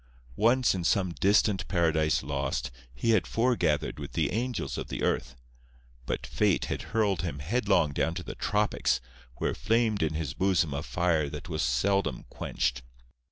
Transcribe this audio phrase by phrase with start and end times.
[0.35, 5.35] Once in some distant Paradise Lost, he had foregathered with the angels of the earth.
[6.07, 8.99] But Fate had hurled him headlong down to the tropics,
[9.35, 12.81] where flamed in his bosom a fire that was seldom quenched.